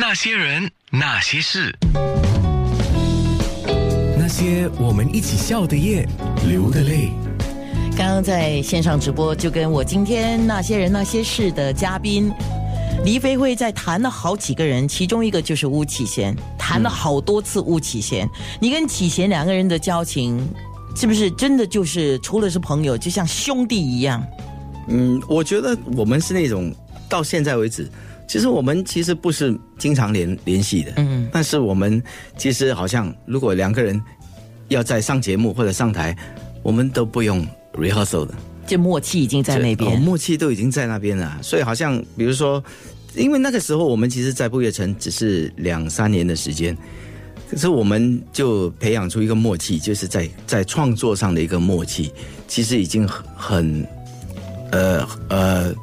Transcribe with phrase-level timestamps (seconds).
[0.00, 1.76] 那些人，那些事，
[4.16, 6.08] 那些我们一起笑的夜，
[6.46, 7.08] 流的泪。
[7.96, 12.30] 刚刚在线上直播，就跟我今天那些人那些事的嘉宾
[13.04, 18.28] 黎飞会在谈了好几个人，其中一个就是巫启贤，谈了好多次巫启贤。
[18.60, 20.48] 你跟启贤两个人的交情，
[20.94, 24.24] 是不是真的就是除了是朋友，就像兄弟一样？
[24.86, 26.72] 嗯，我觉得我们是那种
[27.08, 27.90] 到现在为止，
[28.28, 32.00] 其实我们其实不是经常联联系的，嗯，但是我们
[32.36, 34.00] 其实好像如果两个人
[34.68, 36.14] 要在上节目或者上台，
[36.62, 38.34] 我们都不用 rehearsal 的，
[38.66, 40.00] 就默契已经在那哦边。
[40.00, 42.62] 默契都已经在那边了，所以好像比如说，
[43.16, 46.76] 因为那个时候我们其实，在不夜城只是两三年的时间。
[47.50, 52.12] 可是我们就培养出一个默契，就是在在创作上的一个默契，
[52.46, 53.86] 其实已经很很
[54.70, 55.74] 呃呃，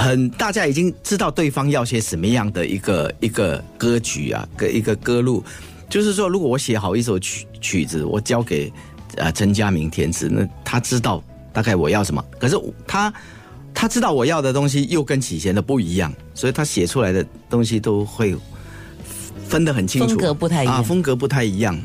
[0.00, 5.44] 很大家已经知道对方要些什么样的一个一个歌曲啊，个一个歌路。
[5.88, 8.72] 就是说，如果我写好一首曲曲子，我交给
[9.16, 12.24] 呃陈佳明填词，那他知道大概我要什么。
[12.38, 12.56] 可是
[12.86, 13.12] 他
[13.74, 18.36] 他知道我要的东西又跟启贤的不一样，所以他写出来的东西都会
[19.48, 21.78] 分得很清楚，风格不太一样啊，风格不太一样。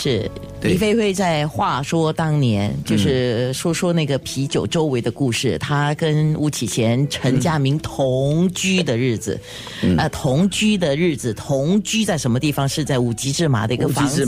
[0.00, 0.72] 是对。
[0.72, 5.58] 李飞会在话说当年，就是说说那个啤酒周围的故事。
[5.58, 9.38] 他跟吴启贤、陈家明同居的日子，
[9.82, 9.96] 嗯。
[9.98, 12.66] 呃，同居的日子，同居在什么地方？
[12.70, 14.24] 是在五级芝麻的一个房子，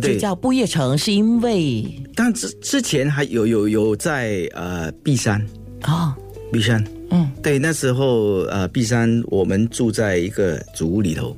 [0.00, 1.84] 就叫不夜城，是因为
[2.14, 5.44] 但之之前还有有有在呃璧山，
[5.82, 6.16] 啊，
[6.50, 11.36] 璧山，嗯，对，那时候呃璧山我们住在一个主屋里头，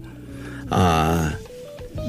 [0.69, 1.35] 啊、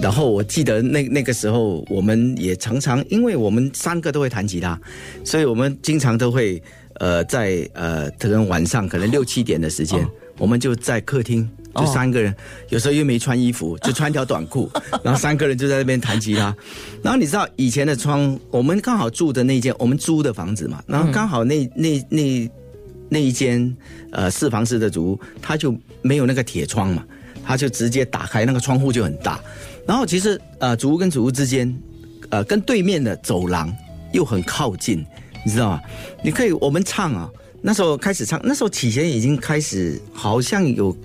[0.02, 4.80] 然后我记得那那个时候我们也常常，因为我们三个都会弹吉他，
[5.24, 6.62] 所以我们经常都会
[6.96, 11.48] 呃在呃可能晚上可能六七点的时间，我们就在客厅。
[11.76, 12.34] 就三个人，
[12.70, 14.68] 有时候又没穿衣服，就穿条短裤，
[15.04, 16.56] 然后三个人就在那边弹吉他。
[17.04, 22.50] 然后你知道以前的窗，我们刚好住的那间我们租的房子嘛，然后刚好那那那
[23.10, 23.78] 那一间
[24.12, 25.72] 呃四房式的主屋，它就
[26.02, 27.06] 没有那个铁窗嘛，
[27.48, 29.40] 它就直接打开，那个窗户就很大。
[29.86, 31.74] 然后其实呃主屋跟主屋之间，
[32.30, 33.74] 呃跟对面的走廊
[34.12, 35.06] 又很靠近，
[35.46, 35.82] 你知道吗？
[36.22, 37.30] 你可以我们唱啊，
[37.62, 40.96] 那时候开始唱，那时候启贤已经开始好像有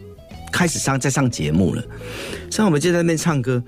[0.50, 1.82] 开始上在上节目了，
[2.50, 3.62] 所以我们就在那边唱歌。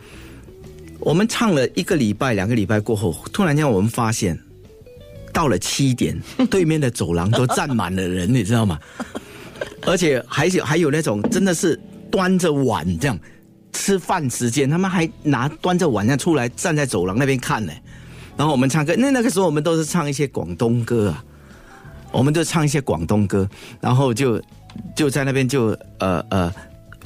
[0.98, 4.38] 我们唱了一个礼拜、两个礼拜过后，突然间我们发现，
[5.32, 6.18] 到了七点，
[6.50, 8.80] 对面的走廊都站满了人，你知道吗？
[9.86, 11.78] 而且还有还有那种真的是
[12.14, 13.18] 端着碗这样
[13.72, 17.72] 吃饭时间，他们还拿端着碗这样出来站在走廊那边看呢。
[18.36, 21.24] 然后我们唱歌，那那个时候我们都是唱一些广东歌啊，
[22.12, 23.48] 我们就唱一些广东歌，
[23.80, 24.40] 然后就
[24.94, 26.52] 就在那边就呃呃。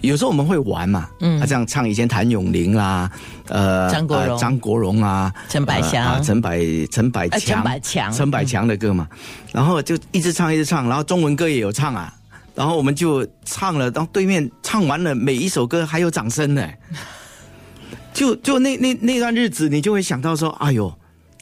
[0.00, 3.10] 有时候我们会玩嘛，嗯，啊，这样唱以前谭咏麟啦，
[3.48, 4.28] 呃，张国荣。
[4.28, 6.04] 呃张国荣啊，陈百祥。
[6.04, 6.60] 呃啊陈百
[6.92, 8.12] 陈百呃，陈百强。
[8.12, 9.08] 陈百强的歌嘛，
[9.50, 12.14] 然后就一直唱一直唱，然后中文歌也有唱啊，
[12.58, 16.68] 然后我们就唱了，然后对面唱完了，每一首歌还有掌声呢，
[18.12, 20.92] 就就那那那段日子，你就会想到说，哎呦，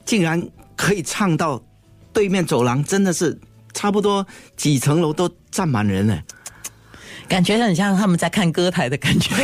[0.05, 0.47] 竟然
[0.77, 1.65] 可以唱到
[2.13, 3.41] 对面走廊，真的是
[3.73, 4.27] 差不多
[4.59, 6.23] 几层楼都站满人了。
[7.27, 9.35] 感觉很像他们在看歌台的感觉。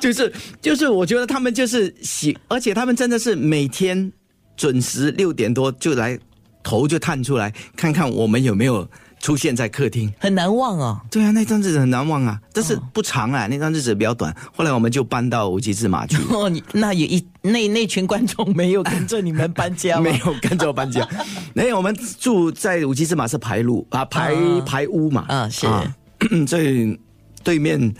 [0.00, 4.12] 就 是就是，我觉得他们就是喜，而且他们真的是每天
[4.56, 6.16] 准时六点多就来，
[6.62, 8.88] 头就探出来看看我们有没有
[9.22, 10.12] 出现在客厅。
[10.18, 11.00] 很难忘哦。
[11.10, 14.34] 对啊，那段日子很难忘啊，但是不长啊，那段日子比较短。
[14.54, 20.02] 后来我们就搬到无极芝麻去， 哦，你那有一那那群观众没有跟着你们搬家吗？
[20.10, 21.08] 没有跟着我搬家。
[21.54, 25.24] 没有，我们住在无极芝麻是排路啊，排啊排屋嘛。
[25.28, 25.66] 啊是
[26.46, 26.98] 所以
[27.44, 27.94] 对面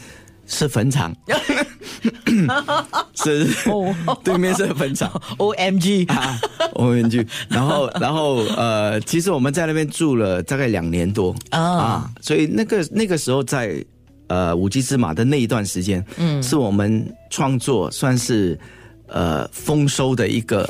[0.47, 1.15] 是坟场，
[3.15, 3.95] 是哦。
[4.25, 5.11] 对面是坟场。
[5.39, 6.39] O M G，啊，
[6.75, 11.35] 我们去，然后， 然后，呃，其实我们在那边住了大概两年多。
[11.51, 12.11] 啊。
[12.21, 13.85] 所以那个那个时候在
[14.29, 18.59] 呃五 G 之马的那一段时间，嗯，是我们创作算是
[19.09, 20.69] 呃丰收的一个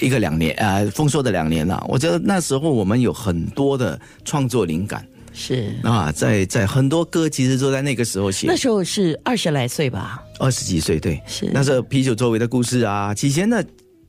[0.00, 1.82] 一个两年，呃丰收的两年了。
[1.88, 8.56] 我觉得那时候我们有很多的创作灵感是啊，在在很多歌其实都在那个时候写那。
[8.56, 10.22] 时候是二十来岁吧？
[10.38, 13.64] 二十几岁，对，是那时候啤酒周围的故事啊，起先的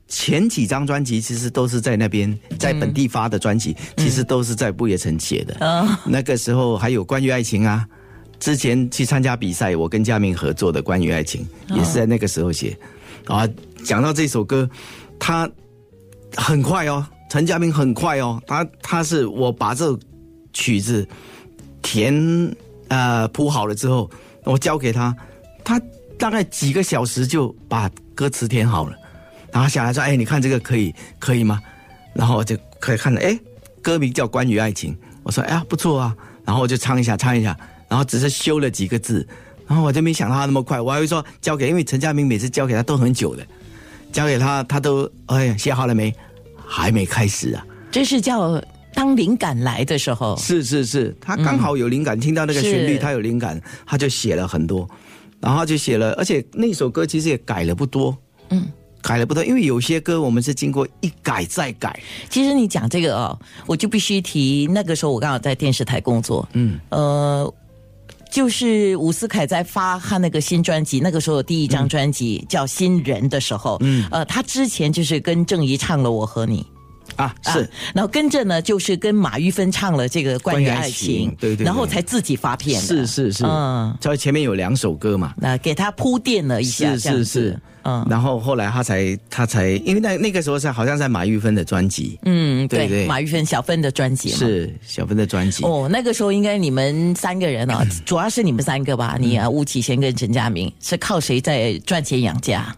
[0.06, 5.56] 前几张专辑其实都是在那边，在本地发的专辑，其实都是在不夜城写的。
[5.60, 7.86] 嗯， 那个时候还有关于爱情啊，
[8.38, 12.76] 之前去参加比赛，我跟佳明合作的关于爱情，也是在那个时候写。
[13.26, 13.48] 啊，
[13.84, 14.68] 讲到这首歌，
[15.18, 15.50] 他
[16.36, 19.98] 很快哦，陈佳明很快哦，他他是我把这首
[20.54, 21.06] 曲子
[21.82, 22.14] 填
[22.88, 24.10] 呃谱好了之后，
[24.44, 25.14] 我交给他，
[25.62, 25.78] 他
[26.16, 28.96] 大概几个小时就把歌词填好了，
[29.52, 31.60] 然后下来说：“哎，你看这个可以可以吗？”
[32.14, 33.38] 然后我就可以看了，哎，
[33.82, 36.16] 歌名叫《关于爱情》，我说：“哎呀，不错啊。”
[36.46, 37.56] 然后我就唱一下，唱一下，
[37.88, 39.26] 然后只是修了几个字，
[39.66, 43.44] 然后我就没想到他那么快，我还会说交给，因为陈家明每次交给他都很久的，
[44.12, 46.14] 交给他他都哎呀写好了没？
[46.66, 47.66] 还没开始啊。
[47.90, 48.62] 这是叫
[48.94, 54.88] 当灵感来的时候，是是是，他刚好有灵感，听到那个旋律，他有灵感，他就写了很多，
[55.40, 58.16] 然后就写了，而且那首歌其实也改了不多，
[58.50, 58.66] 嗯。
[59.06, 62.00] 改了不多，因为有些歌我们是经过一改再改，
[62.30, 67.54] 其实你讲这个哦，我就必须提，那个时候我刚好在电视台工作，嗯，呃，
[68.32, 74.08] 就是伍思凯在发他那个新专辑，那个时候第一张专辑叫《新人》的时候，嗯。
[74.10, 76.62] 呃，他之前就是跟郑怡唱了《我和你》。
[77.16, 77.60] 啊是。
[77.60, 81.64] 啊然后跟着呢，就是跟马玉芬唱了这个关于爱情，对对对。
[81.64, 83.50] 然后才自己发片的，是是是，嗯。
[83.54, 88.06] 嗯，在前面有两首歌嘛，那给他铺垫了一下，是是是，嗯。
[88.10, 93.06] 然后后来他才他才，因为那那个时候是好像在马玉芬的专辑，嗯，对，对对。
[93.06, 99.16] 马玉芬小芬的专辑嘛，是小芬的专辑，哦，那个时候应该你们三个人啊， 主要是你们三个吧？
[99.20, 102.74] 你啊，吴启贤跟陈家明是靠谁在赚钱养家？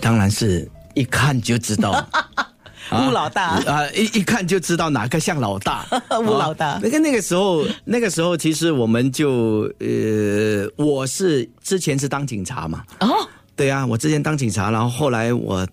[0.00, 2.06] 当然是一看就知道。
[2.92, 3.56] 吴老大。
[3.64, 5.86] 啊，一一看就知道哪个像老大。
[6.20, 6.68] 吴老大。
[6.68, 13.08] 啊那个那个时候，那个时候其实我们就呃，我是之前是当警察嘛，哦，
[13.56, 15.66] 对啊，我之前当警察，然后后来我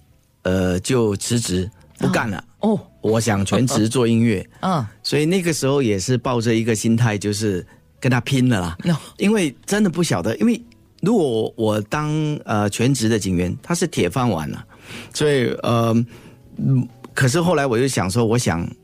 [0.44, 7.66] 呃就辞职不干了，哦，我想全职做音乐，嗯，所以那个时候也是抱着一个心态，就是
[8.00, 8.78] 跟他拼了啦。
[9.18, 10.62] 因为真的不晓得，因为
[11.02, 12.12] 如果我我当
[12.46, 14.66] 呃全职的警员，他是铁饭碗了、
[15.14, 15.96] 所以呃，
[16.58, 18.70] 嗯，可是后来我就想说，我想。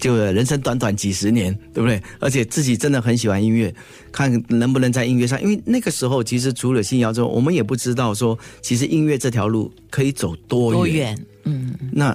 [0.00, 2.02] 就人生短短几十年，对不对？
[2.20, 3.74] 而且自己真的很喜欢音乐，
[4.12, 5.40] 看能不能在音乐上。
[5.40, 10.76] 因为那个时候，其实除了信谣之后，我们也不知道说，其实音乐这条路可以走多远。
[10.76, 11.26] 多远？
[11.44, 12.14] 嗯那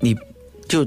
[0.00, 0.14] 你
[0.68, 0.86] 就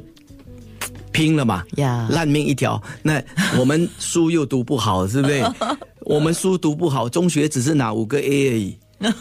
[1.11, 2.79] 拼了嘛， 呀，烂命一条。
[3.01, 3.19] 那
[3.57, 5.43] 我们书又读不好，是不是？
[6.05, 8.77] 我们书读不好，中学只是拿五个 A 而已。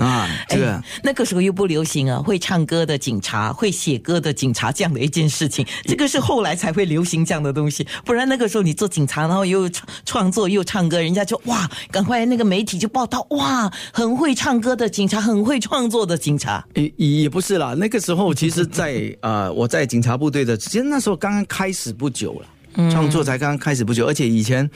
[0.00, 7.86] 啊，这个、哎那个时候又不流行啊，会唱歌的警察，会写歌的警察这样的一件事情，这个是后来才会流行这样的东西。
[8.04, 16.64] 不然那个时候你做警察，然后又创创作又唱歌，人家就哇，赶快那个媒体就报道哇，很会唱歌的警察，很会创作的警察。
[16.74, 17.74] 也也不是啦。
[17.76, 24.68] 那个时候，其实在， 呃，我在警察部队的，其实那时候刚刚开始不久了，创作才刚刚开始不久，而且以前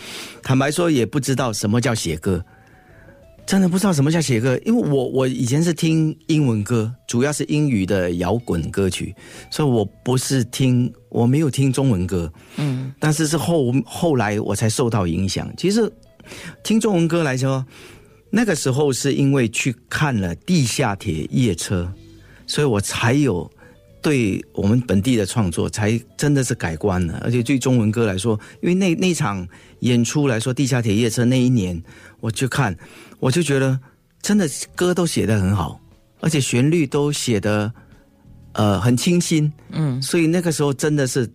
[0.42, 2.44] 坦白说也不知道什么叫写歌。
[3.46, 9.14] 真的不知道什么叫写歌，因为我我以前是听英文歌，主要是英语的摇滚歌曲，
[9.50, 15.52] 所以我不是听，我没有听中文歌，嗯，但是是后后来我才受到影响。
[15.56, 15.92] 其实
[16.62, 17.64] 听中文歌来说，
[18.30, 21.92] 那个时候是因为去看了《地下铁夜车》，
[22.50, 23.50] 所以我才有
[24.04, 27.18] 对我们本地的创作才真的是改观了。
[27.24, 29.48] 而且对中文歌来说，因为那那场
[29.80, 31.82] 演出来说，《地下铁夜车》那一年
[32.20, 32.76] 我去看，
[33.18, 33.80] 我就觉得
[34.20, 34.46] 真的
[34.76, 35.80] 歌都写得很好，
[36.20, 37.72] 而且旋律都写得
[38.52, 41.26] 呃很清新，嗯，所以那个时候真的是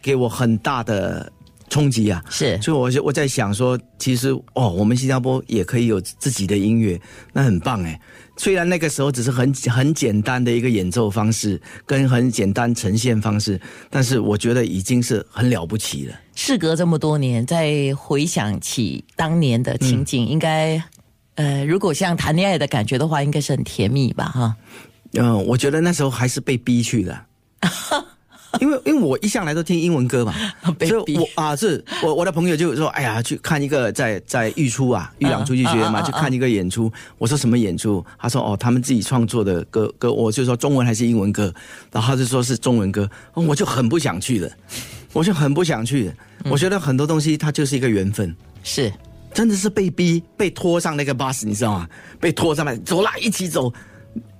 [0.00, 1.32] 给我很大的
[1.74, 2.22] 冲击啊。
[2.30, 7.00] 是所以我就我在想说，其实哦，我们新加坡也可以有自己的音乐，
[7.32, 8.00] 那很棒哎。
[8.36, 16.14] 虽然那个时候只是很很简单的一个演奏方式，跟很简单呈现方式，但是我觉得已经是很了不起了。
[16.36, 20.80] 事隔这么多年，再回想起当年的情景，应该，
[21.34, 24.24] 呃，如果像谈恋爱的感觉的话，应该是很甜蜜吧？
[24.26, 24.56] 哈，
[25.14, 27.26] 嗯、我觉得那时候还是被逼去的。
[28.60, 30.34] 因为因为我一向来都听英文歌嘛，
[30.86, 36.92] 所以我啊是我我的朋友就说，哎呀，去看一个在在育出啊，育朗出去学院嘛，去看一个演出。
[37.18, 38.04] 我说什么演出？
[38.18, 41.52] 他说哦，他们自己创作的歌歌，我就说中文还是英文歌，
[41.92, 44.50] 然后他就说是中文歌，哦我就很不想去的，
[45.12, 46.12] 我就很不想去
[46.50, 48.34] 我觉得很多东西它就是一个缘分。
[48.62, 48.92] 是。
[49.32, 51.88] 真的是被逼被拖上那个 bus，，你知道吗？
[52.20, 53.72] 被拖上来，走啦，一起走，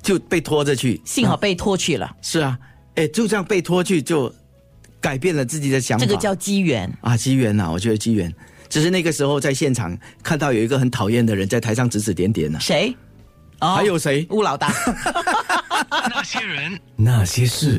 [0.00, 1.00] 就被拖着去。
[1.04, 2.56] 幸好被拖去了，是啊，
[2.94, 4.32] 哎，就这样被拖去，就
[5.00, 6.04] 改变了自己的想法。
[6.04, 6.90] 这个叫机缘。
[7.00, 8.32] 啊机缘呐、我觉得机缘。
[8.68, 12.94] 只是那个时候在现场看到有一个很讨厌的人在台上指指点点呢、谁？
[13.60, 14.26] 哦还有谁？
[14.30, 14.72] 吴老大。
[16.10, 17.72] 那些人，那些事。